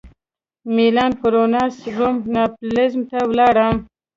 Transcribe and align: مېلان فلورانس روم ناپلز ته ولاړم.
مېلان 0.75 1.11
فلورانس 1.19 1.75
روم 1.97 2.17
ناپلز 2.33 2.93
ته 3.09 3.19
ولاړم. 3.29 3.75